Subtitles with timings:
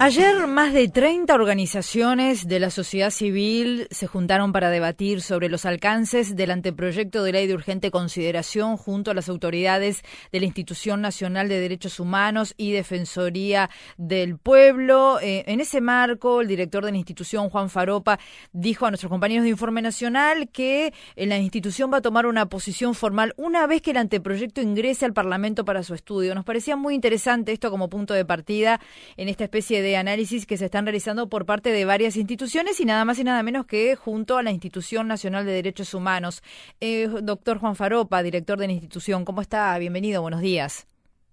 [0.00, 5.64] Ayer más de 30 organizaciones de la sociedad civil se juntaron para debatir sobre los
[5.66, 10.02] alcances del anteproyecto de ley de urgente consideración junto a las autoridades
[10.32, 15.20] de la Institución Nacional de Derechos Humanos y Defensoría del Pueblo.
[15.22, 18.18] Eh, en ese marco, el director de la institución, Juan Faropa,
[18.52, 22.46] dijo a nuestros compañeros de Informe Nacional que eh, la institución va a tomar una
[22.46, 26.34] posición formal una vez que el anteproyecto ingrese al Parlamento para su estudio.
[26.34, 28.80] Nos parecía muy interesante esto como punto de partida
[29.16, 32.80] en esta especie de de análisis que se están realizando por parte de varias instituciones
[32.80, 36.42] y nada más y nada menos que junto a la Institución Nacional de Derechos Humanos.
[36.80, 39.78] Eh, doctor Juan Faropa, director de la institución, ¿cómo está?
[39.78, 40.88] Bienvenido, buenos días.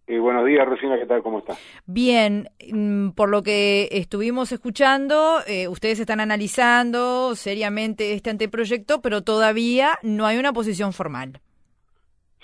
[0.06, 1.24] Eh, buenos días, Rosina, ¿qué tal?
[1.24, 1.56] ¿Cómo está?
[1.86, 9.24] Bien, mm, por lo que estuvimos escuchando, eh, ustedes están analizando seriamente este anteproyecto, pero
[9.24, 11.40] todavía no hay una posición formal.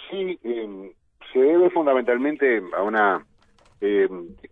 [0.09, 0.39] Sí,
[1.33, 3.25] se debe fundamentalmente a una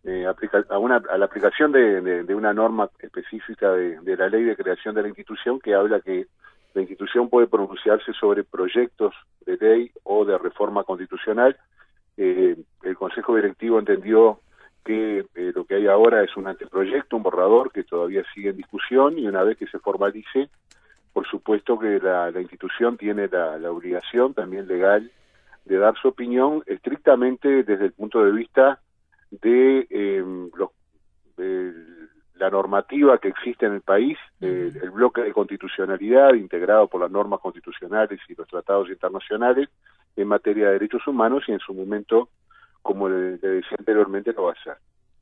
[0.06, 4.30] eh, eh, a, una, a la aplicación de, de, una norma específica de, de, la
[4.30, 6.28] ley de creación de la institución que habla que
[6.76, 11.58] la institución puede pronunciarse sobre proyectos de ley o de reforma constitucional.
[12.18, 14.40] Eh, el Consejo Directivo entendió
[14.84, 18.58] que eh, lo que hay ahora es un anteproyecto, un borrador que todavía sigue en
[18.58, 20.50] discusión y una vez que se formalice,
[21.14, 25.10] por supuesto que la, la institución tiene la, la obligación también legal
[25.64, 28.80] de dar su opinión estrictamente desde el punto de vista
[29.42, 30.50] de em,
[32.36, 37.40] la normativa que existe en el país, el bloque de constitucionalidad integrado por las normas
[37.40, 39.70] constitucionales y los tratados internacionales
[40.16, 42.30] en materia de derechos humanos y en su momento,
[42.82, 44.78] como le, decía anteriormente, lo va a hacer.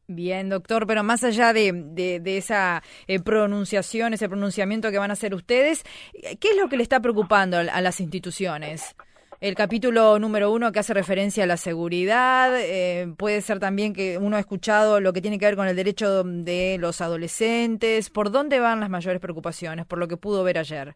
[0.07, 5.13] Bien, doctor, pero más allá de, de, esa eh, pronunciación, ese pronunciamiento que van a
[5.13, 8.95] hacer ustedes, ¿qué es lo que le está preocupando a las instituciones?
[9.43, 14.17] El capítulo número uno que hace referencia a la seguridad, eh, puede ser también que
[14.17, 18.09] uno ha escuchado lo que tiene que ver con el derecho de los adolescentes.
[18.09, 20.95] ¿Por dónde van las mayores preocupaciones, por lo que pudo ver ayer?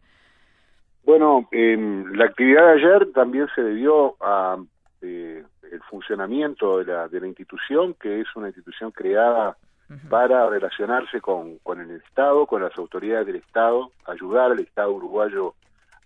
[1.04, 4.56] Bueno, la actividad de ayer también se debió a
[5.02, 9.58] eh, el funcionamiento de la, de la institución, que es una institución creada
[10.08, 15.54] para relacionarse con, con el Estado, con las autoridades del Estado, ayudar al Estado uruguayo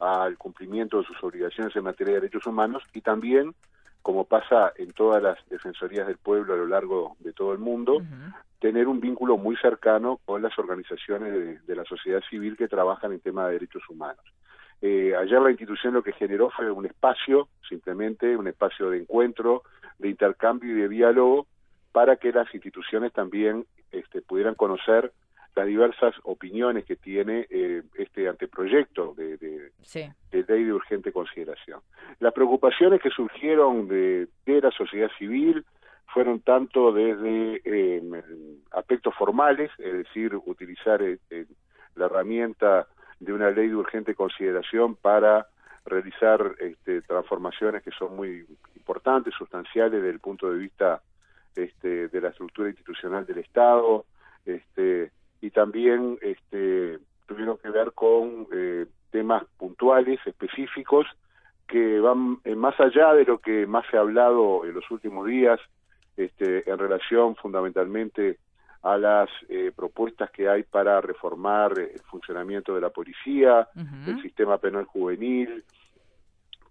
[0.03, 3.55] al cumplimiento de sus obligaciones en materia de derechos humanos y también,
[4.03, 8.03] como pasa en todas las defensorías del pueblo a lo largo de todo el mundo,
[8.59, 13.21] tener un vínculo muy cercano con las organizaciones de, la sociedad civil que trabajan en
[13.21, 14.25] temas de derechos humanos.
[14.81, 19.63] Eh, ayer la institución lo que generó fue un espacio, simplemente un espacio de encuentro,
[19.99, 21.47] de intercambio y de diálogo
[21.93, 25.13] para que las instituciones también este, pudieran conocer
[25.55, 29.71] las diversas opiniones que tiene eh, este anteproyecto de, de,
[30.33, 31.81] ley de urgente consideración.
[32.21, 35.65] Las preocupaciones que surgieron de, la sociedad civil
[36.07, 38.03] fueron tanto desde eh,
[38.73, 41.19] aspectos formales, es decir, utilizar eh,
[41.97, 42.87] la herramienta
[43.21, 45.47] de una ley de urgente consideración para
[45.85, 48.47] realizar este, transformaciones que son muy
[48.77, 51.03] importantes, sustanciales desde el punto de vista
[51.55, 54.07] este, de la estructura institucional del Estado,
[54.45, 55.11] este,
[55.43, 61.05] y también este, tuvieron que ver con eh, temas puntuales, específicos,
[61.67, 65.27] que van eh, más allá de lo que más se ha hablado en los últimos
[65.27, 65.61] días,
[66.17, 68.39] este, en relación fundamentalmente
[68.83, 73.69] a las eh, propuestas que hay para reformar el funcionamiento de la policía,
[74.07, 75.65] el sistema penal juvenil,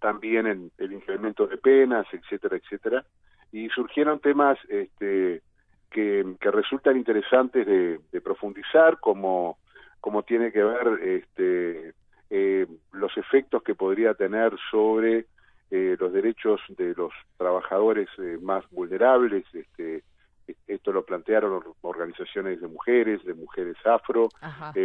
[0.00, 3.04] también en el incremento de penas, etcétera, etcétera.
[3.50, 5.42] Y surgieron temas este,
[5.92, 9.58] que, resultan interesantes de, profundizar, como,
[10.00, 11.94] como tiene que ver este,
[12.30, 15.26] eh, los efectos que podría tener sobre
[15.70, 19.44] eh, los derechos de los trabajadores eh, más vulnerables.
[19.52, 20.02] Este,
[20.66, 24.28] esto lo plantearon organizaciones de mujeres, de mujeres afro,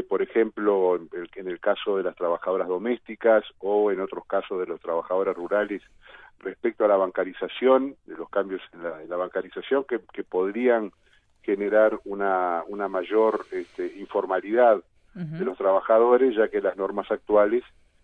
[0.08, 4.60] por ejemplo, en el, en el, caso de las trabajadoras domésticas o en otros casos
[4.60, 5.82] de los trabajadores rurales
[6.40, 10.92] respecto a la bancarización, de los cambios en la, bancarización que, que, podrían
[11.42, 14.84] generar una, una mayor este, informalidad
[15.14, 17.64] de los trabajadores, ya que las normas actuales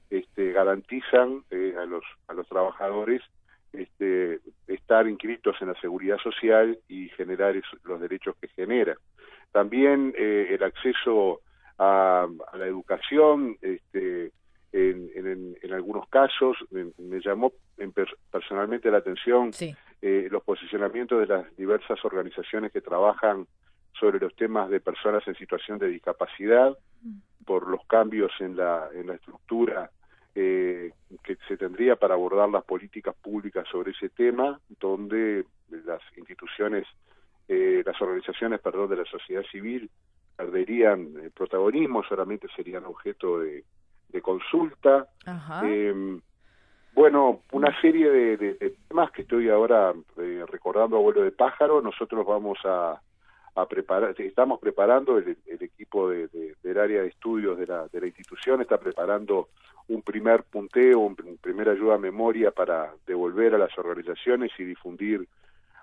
[0.10, 3.22] este, garantizan eh, a, los, a los trabajadores
[3.72, 8.96] este, estar inscritos en la seguridad social y generar los derechos que genera.
[9.52, 11.42] También eh, el acceso
[11.78, 14.32] a, a, la educación, este,
[14.74, 17.54] en, en, algunos casos me, llamó
[18.32, 19.52] personalmente la atención
[20.02, 23.46] eh, los posicionamientos de las diversas organizaciones que trabajan
[24.00, 27.46] sobre los temas de personas en situación de discapacidad mm.
[27.46, 29.92] por los cambios en la, en la estructura
[30.34, 30.92] eh,
[31.24, 36.88] que se tendría para abordar las políticas públicas sobre ese tema, donde las instituciones
[37.48, 39.90] eh, las organizaciones, perdón, de la sociedad civil
[40.36, 43.64] perderían el protagonismo, solamente serían objeto de,
[44.22, 45.08] consulta.
[45.64, 46.22] Em,
[46.94, 51.82] bueno, una serie de, temas que estoy ahora eh, recordando a vuelo de pájaro.
[51.82, 53.00] Nosotros vamos a,
[53.70, 58.62] preparar, estamos preparando el, equipo de, del área de estudios de la, de la institución,
[58.62, 59.50] está preparando
[59.88, 65.28] un primer punteo, un, primera ayuda a memoria para devolver a las organizaciones y difundir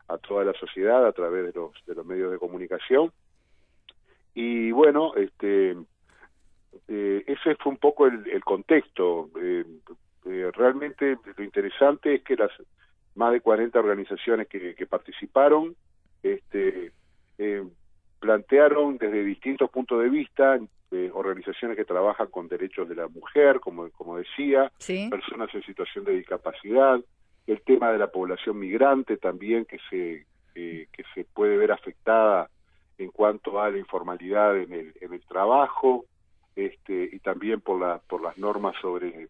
[0.09, 3.13] a toda la sociedad a través de los, de los medios de comunicación.
[4.35, 5.77] Y bueno, este,
[6.89, 9.31] eh, ese fue un poco el, contexto.
[9.41, 9.65] Eh,
[10.27, 12.51] eh, realmente lo interesante es que las
[13.15, 15.75] más de 40 organizaciones que, que participaron
[16.23, 16.93] este,
[18.21, 20.59] plantearon desde distintos puntos de vista
[21.13, 24.73] organizaciones que trabajan con derechos de la mujer, como, como decía,
[25.09, 27.01] personas en situación de discapacidad,
[27.47, 32.51] el tema de la población migrante también que se, que se puede ver afectada
[32.99, 36.07] en cuanto a la informalidad en el, en el trabajo
[36.57, 39.29] este, y también por, la, por las normas sobre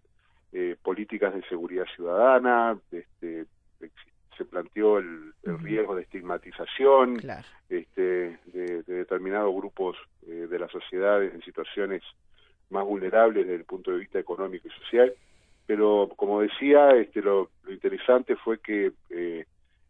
[0.52, 3.46] eh, políticas de seguridad ciudadana, este,
[4.40, 7.20] se planteó el, riesgo de estigmatización
[7.68, 9.96] este, de, determinados grupos
[10.26, 12.02] eh, de la sociedad en situaciones
[12.70, 15.12] más vulnerables desde el punto de vista económico y social.
[15.66, 19.44] Pero como decía, este, lo, interesante fue que eh,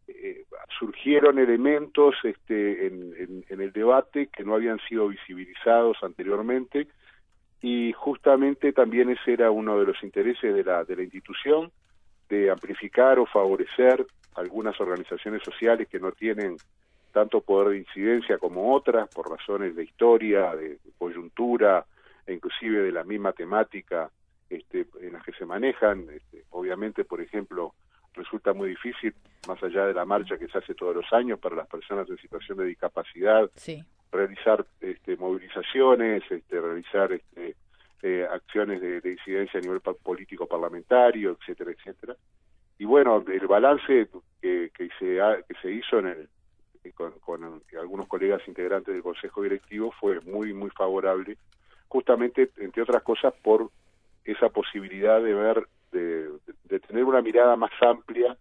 [0.07, 0.45] eh,
[0.77, 6.87] surgieron elementos este, en, en, el debate que no habían sido visibilizados anteriormente
[7.61, 11.71] y justamente también ese era uno de los intereses de la, de la institución,
[12.27, 14.05] de amplificar o favorecer
[14.35, 16.57] algunas organizaciones sociales que no tienen
[17.11, 21.85] tanto poder de incidencia como otras por razones de historia, de, coyuntura
[22.25, 24.09] e inclusive de la misma temática
[24.49, 26.07] este, en las que se manejan.
[26.09, 27.73] Este, obviamente, por ejemplo,
[28.13, 29.13] resulta muy difícil,
[29.47, 32.17] más allá de la marcha que se hace todos los años para las personas en
[32.17, 33.49] situación de discapacidad,
[34.11, 37.55] realizar este, movilizaciones, este, realizar este,
[38.01, 42.15] eh, acciones de, de, incidencia a nivel político parlamentario, etcétera, etcétera.
[42.77, 44.07] Y bueno, el balance
[44.41, 46.29] que, que, se, que se hizo en el,
[46.95, 51.37] con, con, algunos colegas integrantes del Consejo Directivo fue muy, muy favorable,
[51.87, 53.69] justamente, entre otras cosas, por
[54.25, 56.29] esa posibilidad de ver, de,
[56.65, 58.35] de tener una mirada más amplia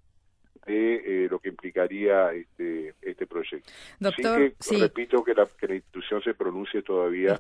[0.67, 3.71] de eh, lo que implicaría este, este proyecto.
[3.99, 7.39] Doctor, sí, repito que la, que la, institución se pronuncie todavía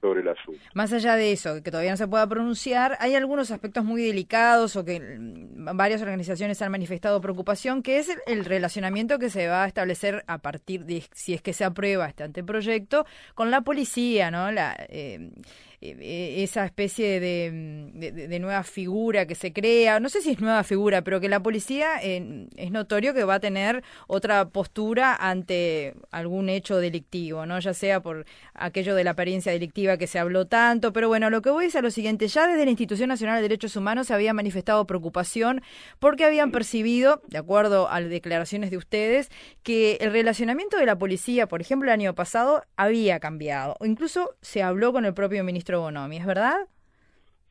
[0.00, 0.60] sobre el asunto.
[0.74, 4.76] Más allá de eso, que todavía no se pueda pronunciar, hay algunos aspectos muy delicados
[4.76, 9.64] o que mm, varias organizaciones han manifestado preocupación, que es el, relacionamiento que se va
[9.64, 13.04] a establecer a partir de, si es que se aprueba este anteproyecto,
[13.34, 14.50] con la policía, ¿no?
[14.50, 15.30] La, eh,
[15.80, 21.02] eh, esa especie de, nueva figura que se crea, no sé si es nueva figura,
[21.02, 26.78] pero que la policía es notorio que va a tener otra postura ante algún hecho
[26.78, 27.58] delictivo, ¿no?
[27.58, 28.24] Ya sea por
[28.54, 31.76] aquello de la apariencia delictiva que se habló tanto, pero bueno, lo que voy es
[31.76, 35.60] a lo siguiente, ya desde la Institución Nacional de Derechos Humanos se había manifestado preocupación
[35.98, 39.30] porque habían percibido, de acuerdo a las declaraciones de ustedes,
[39.62, 44.62] que el relacionamiento de la policía, por ejemplo, el año pasado había cambiado, incluso se
[44.62, 46.68] habló con el propio ministro Bonomi, ¿es verdad?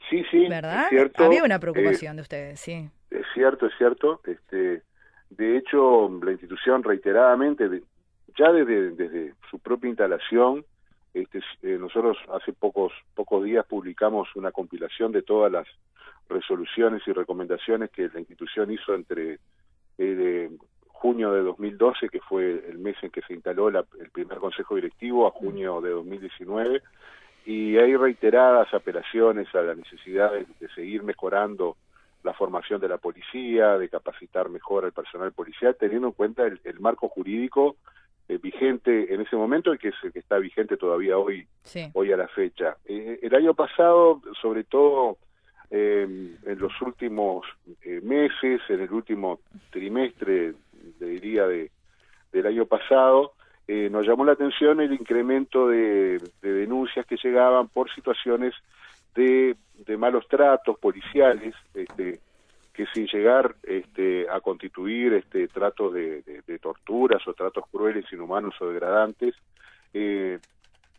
[0.10, 0.84] Sí, sí, ¿verdad?
[0.84, 2.90] Es cierto, Había una preocupación de ustedes, sí.
[3.12, 4.22] Es cierto, es cierto.
[4.26, 4.82] Este,
[5.30, 7.82] de hecho, la institución reiteradamente,
[8.38, 10.66] ya desde, desde su propia instalación,
[11.14, 15.68] este, eh, nosotros hace pocos pocos días publicamos una compilación de todas las
[16.30, 19.40] resoluciones y recomendaciones que la institución hizo entre
[19.98, 20.50] eh,
[20.88, 25.28] junio de 2012, que fue el mes en que se instaló el primer consejo directivo,
[25.28, 26.82] a junio de 2019,
[27.46, 31.78] y hay reiteradas apelaciones a la necesidad de, seguir mejorando
[32.24, 36.80] la formación de la policía, de capacitar mejor al personal policial, teniendo en cuenta el,
[36.80, 37.78] marco jurídico
[38.28, 41.48] eh, vigente en ese momento y que es el que está vigente todavía hoy,
[41.94, 42.78] hoy a la fecha.
[42.86, 45.18] Eh, el año pasado, sobre todo
[45.70, 47.46] em, en los últimos
[47.84, 50.54] eh, meses, en el último trimestre,
[51.00, 51.72] diría, de,
[52.32, 53.34] del año pasado,
[53.68, 58.54] eh, nos llamó la atención el incremento de, denuncias que llegaban por situaciones
[59.18, 62.20] de, malos tratos policiales, este,
[62.74, 66.24] que sin llegar este, a constituir este, tratos de,
[66.62, 69.36] torturas o tratos crueles, inhumanos o degradantes,
[69.94, 70.40] eh,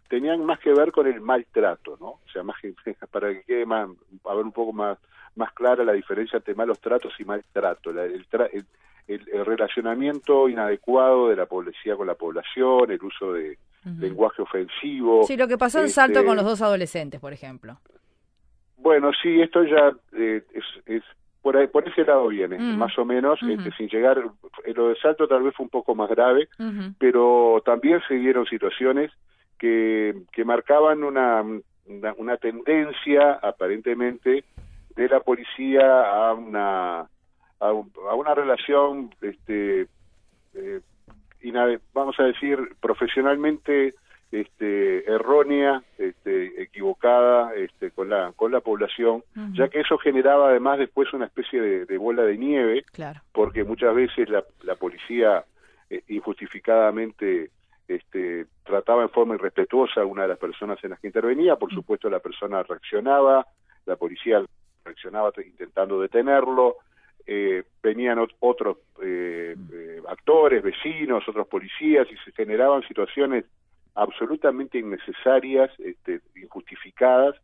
[0.08, 2.06] tenían más que ver con el maltrato, ¿no?
[2.06, 2.56] O sea, más
[3.10, 3.88] para que quede más,
[4.24, 4.98] a ver un poco más,
[5.36, 7.90] más clara la diferencia entre malos tratos y maltrato.
[7.90, 8.26] el,
[9.08, 13.58] el, relacionamiento inadecuado de la policía con la población, el uso de
[13.98, 15.24] lenguaje ofensivo.
[15.24, 17.78] Sí, lo que pasó en Salto con este, los dos adolescentes, por ejemplo.
[18.78, 20.42] Bueno, sí, esto ya eh,
[20.86, 21.02] es,
[21.42, 24.22] por, ahí, por ese lado viene, más o menos, este, sin llegar,
[24.74, 26.48] lo de Salto tal vez fue un poco más grave,
[26.98, 29.10] pero también se dieron situaciones
[29.58, 31.42] que, que marcaban una,
[32.16, 34.44] una, tendencia aparentemente
[34.94, 37.06] de la policía a una
[37.60, 39.88] a, una relación este
[40.54, 40.80] eh,
[41.92, 43.94] vamos a decir profesionalmente
[44.30, 50.78] este, errónea, este, equivocada este, con la con la población, ya que eso generaba además
[50.78, 52.84] después una especie de, bola de nieve,
[53.32, 55.44] porque muchas veces la, la policía
[55.88, 57.50] eh, injustificadamente
[57.88, 61.72] este, trataba en forma irrespetuosa a una de las personas en las que intervenía, por
[61.72, 63.46] supuesto la persona reaccionaba,
[63.86, 64.44] la policía
[64.84, 66.76] reaccionaba intentando detenerlo,
[67.26, 69.54] eh, venían otros eh,
[70.06, 73.44] actores, vecinos, otros policías y se generaban situaciones
[73.98, 77.34] absolutamente innecesarias, este, injustificadas,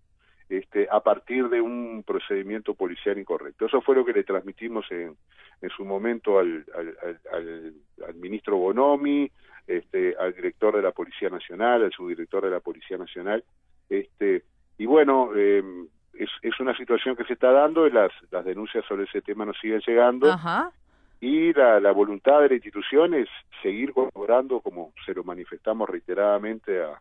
[0.48, 3.66] este, a partir de un procedimiento policial incorrecto.
[3.66, 5.16] Eso fue lo que le transmitimos en,
[5.60, 7.74] en su momento al, al,
[8.06, 9.30] al, ministro Bonomi,
[9.66, 13.42] este, al director de la Policía Nacional, al subdirector de la Policía Nacional,
[13.88, 14.44] este,
[14.78, 19.04] y bueno, es, es una situación que se está dando y las, las denuncias sobre
[19.04, 20.30] ese tema nos siguen llegando.
[20.30, 20.72] Ajá
[21.20, 23.28] y la, la, voluntad de la institución es
[23.62, 27.00] seguir colaborando como se lo manifestamos reiteradamente a,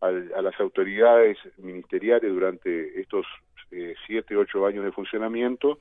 [0.00, 3.26] a, las autoridades ministeriales durante estos
[3.70, 5.78] eh, siete, ocho años de funcionamiento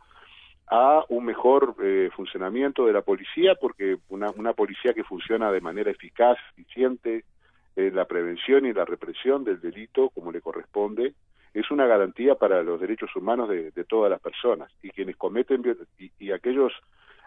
[0.67, 5.61] a un mejor eh, funcionamiento de la policía, porque una, una policía que funciona de
[5.61, 7.23] manera eficaz, eficiente
[7.75, 11.13] en la prevención y la represión del delito como le corresponde,
[11.53, 14.71] es una garantía para los derechos humanos de, de todas las personas.
[14.83, 15.63] Y quienes cometen
[15.97, 16.71] y, y aquellos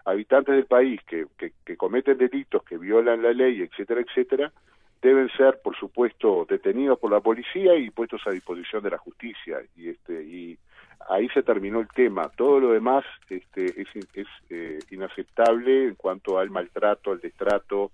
[0.04, 4.52] habitantes del país que, que, cometen delitos, que violan la ley, etcétera, etcétera,
[5.00, 9.58] deben ser, por supuesto, detenidos por la policía y puestos a disposición de la justicia.
[9.76, 10.58] Y este y
[11.08, 12.28] ahí se terminó el tema.
[12.36, 17.90] Todo lo demás este, es, es eh, inaceptable en cuanto al maltrato, al destrato,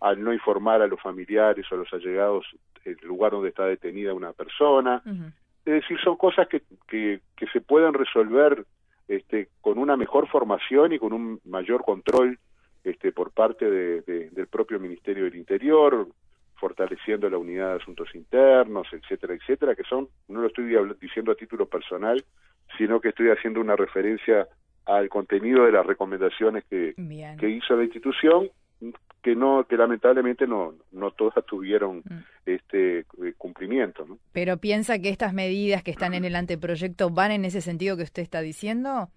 [0.00, 2.46] al no informar a los familiares o a los allegados
[2.84, 5.02] el lugar donde está detenida una persona.
[5.64, 8.64] Es decir, son cosas que, que, que se pueden resolver
[9.08, 12.38] este, con una mejor formación y con un mayor control
[12.82, 16.08] este, por parte de, del propio Ministerio del Interior,
[16.56, 21.34] fortaleciendo la unidad de asuntos internos, etcétera, etcétera, que son, no lo estoy diciendo a
[21.34, 22.24] título personal,
[22.78, 24.46] sino que estoy haciendo una referencia
[24.86, 26.94] al contenido de las recomendaciones que,
[27.38, 28.50] que hizo la institución
[29.24, 32.18] que no que lamentablemente no no todas tuvieron mm.
[32.44, 33.04] este eh,
[33.38, 34.18] cumplimiento ¿no?
[34.32, 38.02] pero piensa que estas medidas que están en el anteproyecto van en ese sentido que
[38.02, 39.08] usted está diciendo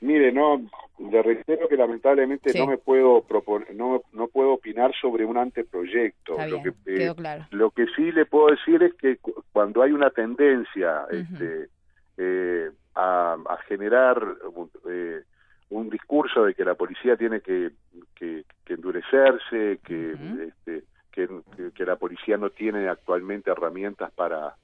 [0.00, 0.62] mire no
[1.10, 6.36] le reitero que lamentablemente no me puedo proponer no no puedo opinar sobre un anteproyecto
[6.46, 7.46] lo que eh, claro.
[7.50, 9.18] lo que sí le puedo decir es que
[9.50, 11.68] cuando hay una tendencia este
[12.16, 14.22] eh, a, a, generar
[14.88, 15.22] eh,
[15.70, 17.70] un discurso de que la policía tiene que,
[18.14, 20.16] que, endurecerse, que,
[20.48, 24.54] este, que, la policía no tiene actualmente herramientas para,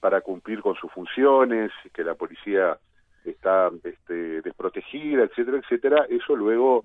[0.00, 2.78] para cumplir con sus funciones, que la policía
[3.24, 6.84] está este, desprotegida, etcétera, etcétera, eso luego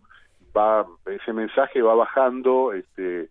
[0.56, 3.30] va, ese mensaje va bajando este,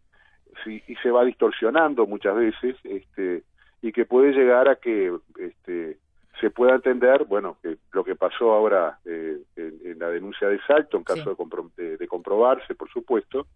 [0.67, 3.43] y se va distorsionando muchas veces, este,
[3.83, 5.99] y que puede llegar a que este,
[6.40, 10.97] se pueda entender, bueno, que lo que pasó ahora eh, en, la denuncia de Salto,
[10.97, 11.37] en caso
[11.76, 13.47] de, comprobarse, por supuesto,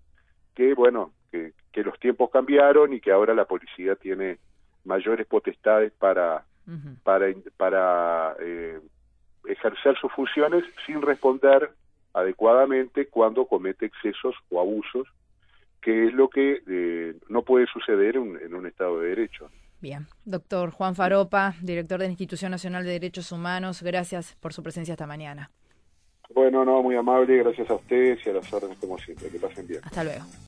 [0.54, 4.38] que, bueno, que, los tiempos cambiaron y que ahora la policía tiene
[4.84, 6.44] mayores potestades para,
[7.02, 7.26] para,
[7.56, 8.78] para eh,
[9.46, 11.70] ejercer sus funciones sin responder
[12.12, 15.08] adecuadamente cuando comete excesos o abusos,
[15.82, 19.50] que es lo que eh, no puede suceder en un Estado de Derecho.
[19.84, 24.62] Bien, doctor Juan Faropa, director de la Institución Nacional de Derechos Humanos, gracias por su
[24.62, 25.50] presencia esta mañana.
[26.34, 29.28] Bueno, no, muy amable, gracias a ustedes y a las órdenes como siempre.
[29.28, 29.80] Que pasen bien.
[29.84, 30.24] Hasta luego.